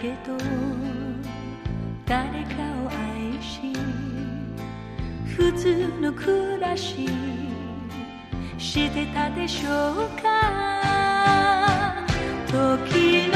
[0.00, 0.36] けど
[2.04, 2.54] 誰か
[2.84, 3.72] を愛し
[5.36, 7.08] 普通の暮らし
[8.58, 10.26] してたでしょうか？
[12.46, 13.35] 時の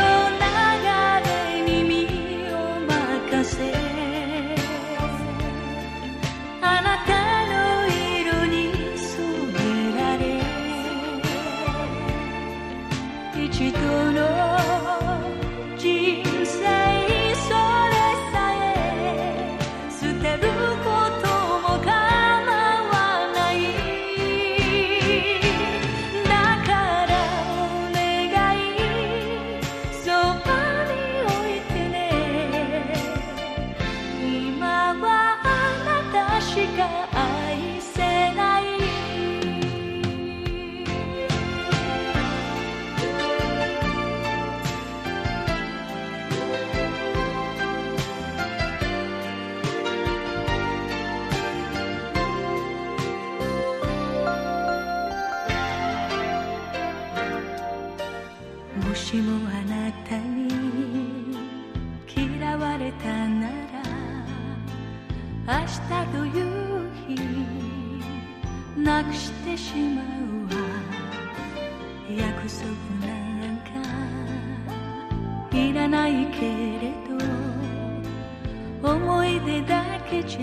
[80.23, 80.41] けじゃ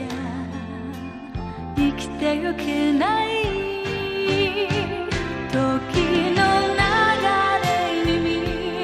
[1.76, 3.28] 生きてゆけない
[5.52, 5.56] 時
[6.36, 6.42] の
[6.74, 6.80] 流
[7.64, 7.68] れ
[8.06, 8.28] に身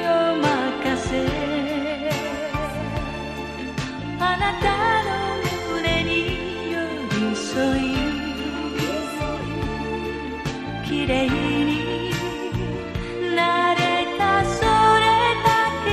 [0.06, 0.45] を任
[0.98, 1.12] せ
[4.19, 4.66] あなた
[5.04, 5.12] の
[5.75, 6.07] 胸に
[6.72, 6.74] 寄
[7.10, 7.92] り添い
[10.86, 12.12] 綺麗に
[13.36, 13.80] なれ
[14.18, 14.62] たそ
[15.00, 15.06] れ
[15.44, 15.50] だ
[15.86, 15.88] け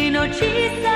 [0.00, 0.16] で命
[0.82, 0.95] さ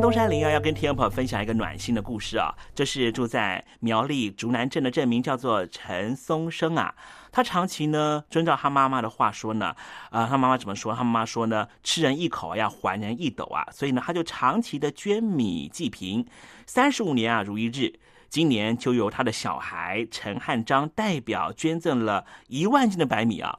[0.00, 2.54] 东山林啊，要跟听众朋友分享一个暖心的故事啊。
[2.74, 6.94] 这是住在苗栗竹南镇的镇民，叫做陈松生啊。
[7.32, 9.74] 他长期呢遵照他妈妈的话说呢，
[10.10, 10.94] 啊，他妈妈怎么说？
[10.94, 13.66] 他妈妈说呢，吃人一口要还人一斗啊。
[13.72, 16.26] 所以呢，他就长期的捐米济贫，
[16.66, 17.98] 三十五年啊如一日。
[18.28, 23.58] 今年就由他的小孩陈汉章代表捐赠了一万斤的白米啊。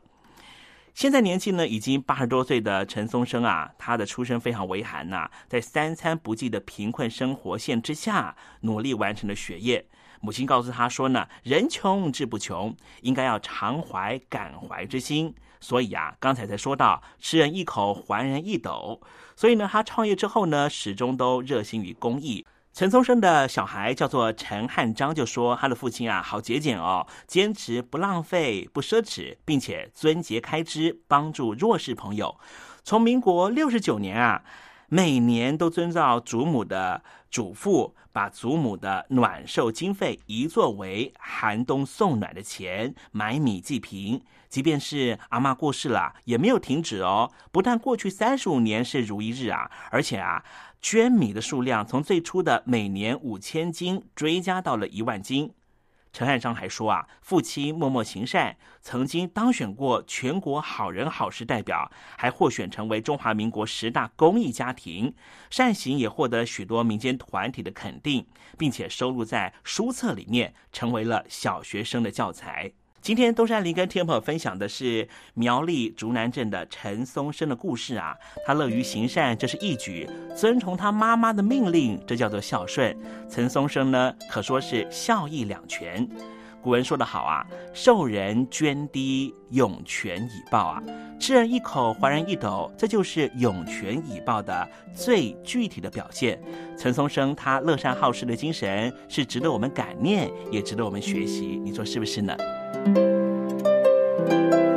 [0.98, 9.86] 现在年纪呢，已经八十多岁的陈松生啊，他的出身非常微寒呐，在三餐不济的贫困生活线之下，努力完成了学业。
[10.22, 15.36] 母亲告诉他说呢，人穷志不穷，应该要常怀感怀之心。
[15.60, 19.00] 所以啊，刚才才说到吃人一口还人一斗，
[19.36, 22.44] 所以呢，他创业之后呢，始终都热心于公益。
[22.78, 32.40] 陈松生的小孩叫做陈汉章，就说他的父亲啊，好节俭哦，坚持不浪费、不奢侈，并且遵节开支，帮助弱势朋友。
[32.84, 34.44] 从民国六十九年啊，
[34.90, 44.24] 每年都遵照祖母的嘱咐，把祖母的暖寿经费移作为寒冬送暖的钱，买米济贫。
[44.48, 47.30] 即便是阿妈过世了，也没有停止哦。
[47.52, 50.46] 不但过去三十五年是如一日啊，而且啊。
[50.82, 55.54] 捐米的数量从最初的每年五千斤追加到了一万斤。
[56.14, 65.14] 陈汉章还说啊，父亲默默行善，曾经当选过全国好人好事代表，还获选成为中华民国十大公益家庭，
[65.52, 68.26] 善行也获得许多民间团体的肯定，
[68.58, 72.72] 并且收录在书册里面，成为了小学生的教材。
[73.08, 78.14] 今天东山林跟天朋友分享的是苗栗竹南镇的陈松生的故事啊，
[78.46, 82.94] 他乐于行善，这是义举；遵从他妈妈的命令，这叫做孝顺。
[83.30, 86.06] 陈松生呢，可说是孝义两全。
[86.62, 90.84] 古人说得好啊，受人捐滴，涌泉以报啊，
[91.18, 96.38] 吃人一口，还人一斗，这就是涌泉以报的最具体的表现。
[96.78, 101.58] 陈松生他乐善好施的精神，是值得我们感念，也值得我们学习。
[101.64, 102.36] 你说是不是呢？
[102.86, 104.77] Thank you.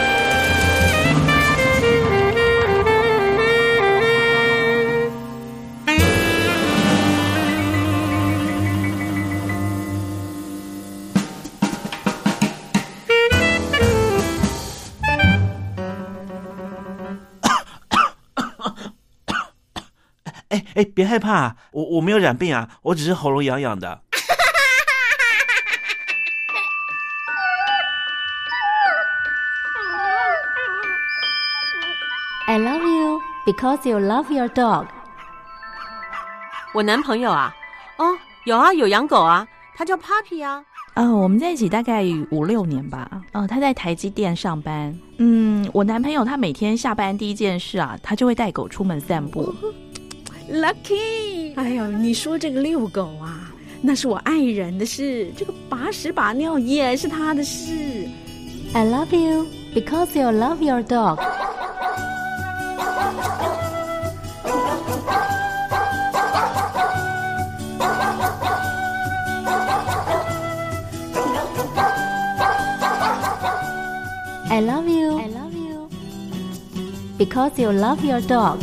[20.75, 24.01] 哎哎，别害怕，我我没有染病啊，我只是喉咙痒痒的。
[32.47, 34.87] I love you because you love your dog。
[36.73, 37.53] 我男朋友啊，
[37.97, 40.63] 哦，有啊，有养狗啊，他叫 Papi 啊。
[40.95, 43.09] 呃，我们在一起大概五六年吧。
[43.31, 44.93] 呃，他在台积电上班。
[45.17, 49.53] 嗯，我男朋友他每天下班第一件事啊，他就会带狗出门散步。
[50.50, 57.72] Lucky，哎呦，你说这个遛狗啊，那是我爱人的事，这个把屎把尿也是他的事。
[58.72, 61.18] I love you because you love your dog。
[74.48, 75.18] I love you.
[75.18, 75.88] I love you.
[77.18, 78.58] Because you love your dog.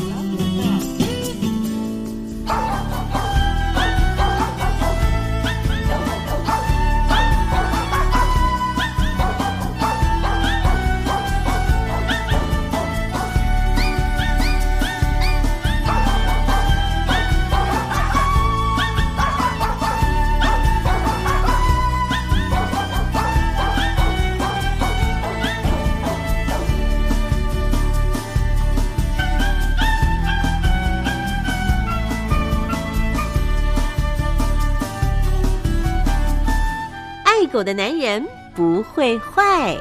[37.68, 39.76] 的男人不会坏。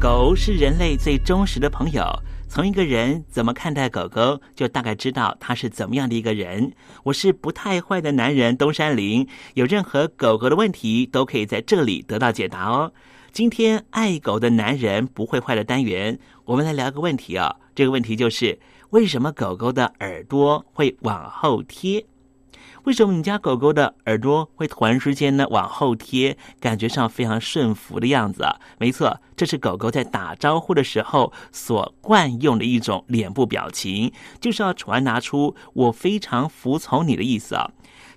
[0.00, 2.02] 狗是人类最忠实的朋友。
[2.48, 6.72] 从一个人怎么看待狗狗，就大概知道他是怎么样的一个人。
[7.04, 12.92] 我是不太坏的男人东山林，有任何狗狗的问题，都可以在这里得到解答哦。
[13.32, 22.04] 今天爱狗的男人不会坏的单元，我们来聊个问题啊、这个问题就是为什么狗狗的耳朵会往后贴？
[22.84, 28.60] 为什么你家狗狗的耳朵会突然之间呢往后贴，感觉上非常顺服的样子啊？
[28.76, 37.70] 没错，这是狗狗在打招呼的时候所惯用的一种脸部表情，就是要传达出我非常服从你的意思啊。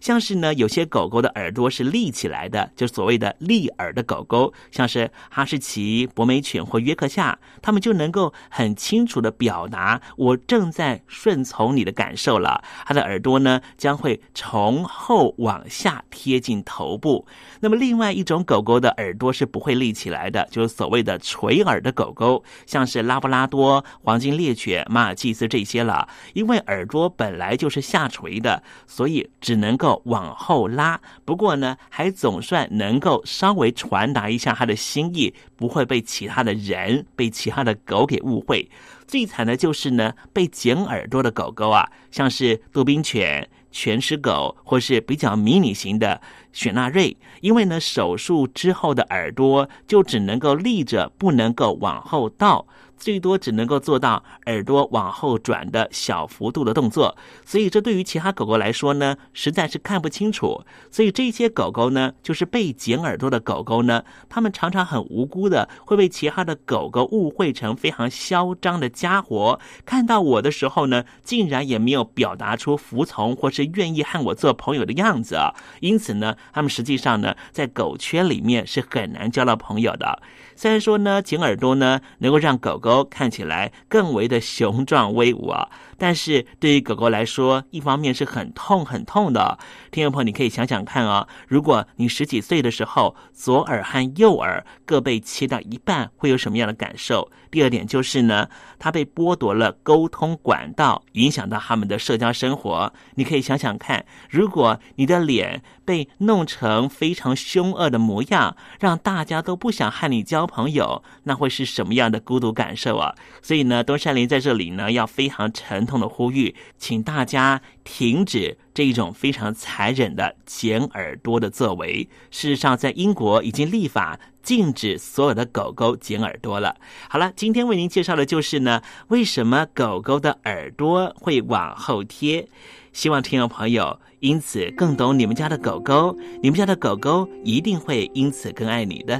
[0.06, 12.64] 像是呢，有些狗狗的耳朵是立起来的，就所谓的立耳的狗狗，像是哈士奇、博美犬或约克夏，它们就能够很清楚的表达我正在顺从你的感受了。
[12.86, 17.26] 它的耳朵呢，将会从后往下贴近头部。
[17.62, 26.08] 那么，另外一种狗狗的耳朵是不会立起来的，就是所谓的垂耳的狗狗，像是拉布拉多、黄金猎犬、马尔济斯这些了。
[26.34, 31.00] 因为耳朵本来就是下垂的，所以只能够往后拉。
[31.24, 38.70] 不过呢，还总算能够稍微传达一下他的心意，不会被其他的人、被其他的狗给误会。
[39.08, 46.20] 最惨的就是呢，被剪耳朵的狗狗啊，像是杜宾犬、全狮狗，或是比较迷你型的
[46.52, 52.66] 雪纳瑞，因为呢，手术之后的耳朵就只能够立着，不能够往后倒。
[52.98, 60.64] 最多只能够做到耳朵往后转的小幅度的动作，所以这对于其他狗狗来说呢，实在是看不清楚。
[60.90, 69.60] 所以这些狗狗呢，就是被剪耳朵的狗狗呢，它们常常很无辜的会被其他的狗狗误会成非常嚣张的家伙。
[69.86, 75.54] 看到我的时候呢，竟然也没有表达出服从或是愿意和我做朋友的样子啊。
[75.82, 80.22] 因此呢，它们实际上呢，在狗圈里面是很难交到朋友的。
[80.56, 89.58] 虽然说呢，剪耳朵呢能够让狗狗看起来更为的雄壮威武啊，但是对于狗狗来说，一方面是很痛很痛的。
[89.92, 97.32] 听众朋友，你可以想想看啊，如果你十几岁的时候，左耳和右耳各被切掉一半，会有什么样的感受？
[97.50, 102.92] 第二点就是呢，它被剥夺了沟通管道，影响到他们的社交生活。
[103.16, 113.16] 你可以想想看，如果你的脸被弄成非常凶恶的模样，让大家都不想和你交朋友，那会是什么样的孤独感受啊？
[113.42, 122.08] 所以呢，东山林在这里呢，要非常沉痛的呼吁，请大家停止这一种非常残忍的剪耳朵的作为。
[122.32, 124.20] 事实上，在英国已经立法。
[124.46, 126.76] 禁止所有的狗狗剪耳朵了。
[127.10, 132.48] 好了，今天为您介绍的就是呢，为什么狗狗的耳朵会往后贴？
[132.94, 139.20] 希望听众朋友因此更懂你们家的狗狗，你们家的狗狗一定会因此更爱你的。